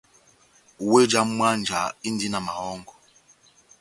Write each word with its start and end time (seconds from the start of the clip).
Wéh 0.89 1.07
já 1.11 1.21
mwánja 1.31 1.79
indi 2.07 2.27
na 2.29 2.39
mahɔ́ngɔ. 2.45 2.95